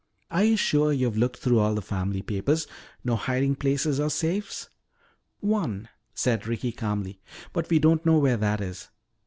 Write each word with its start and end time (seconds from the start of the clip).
Are 0.31 0.43
you 0.43 0.57
sure 0.57 0.91
you've 0.91 1.15
looked 1.19 1.37
through 1.37 1.59
all 1.59 1.75
the 1.75 1.81
family 1.83 2.23
papers? 2.23 2.65
No 3.03 3.15
hiding 3.15 3.53
places 3.53 3.99
or 3.99 4.09
safes" 4.09 4.67
"One," 5.41 5.89
said 6.15 6.47
Ricky 6.47 6.71
calmly, 6.71 7.21
"but 7.53 7.69
we 7.69 7.77
don't 7.77 8.03
know 8.03 8.17
where 8.17 8.37
that 8.37 8.61
is. 8.61 8.89